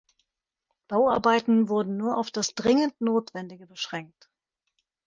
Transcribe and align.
Bauarbeiten 0.87 1.69
wurden 1.69 1.95
nur 1.95 2.17
auf 2.17 2.31
das 2.31 2.55
dringend 2.55 2.99
Notwendige 3.01 3.67
beschränkt. 3.67 4.31